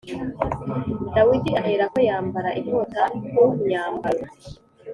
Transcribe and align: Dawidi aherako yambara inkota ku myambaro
Dawidi 1.15 1.51
aherako 1.61 1.99
yambara 2.09 2.49
inkota 2.59 3.03
ku 3.33 3.43
myambaro 3.63 4.23